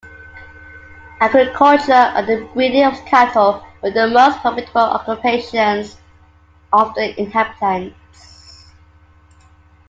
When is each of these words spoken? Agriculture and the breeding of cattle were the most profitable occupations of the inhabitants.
Agriculture 1.19 1.91
and 1.93 2.27
the 2.27 2.49
breeding 2.55 2.83
of 2.85 2.95
cattle 3.05 3.63
were 3.83 3.91
the 3.91 4.07
most 4.07 4.39
profitable 4.39 4.81
occupations 4.81 5.95
of 6.73 6.91
the 6.95 7.21
inhabitants. 7.21 8.65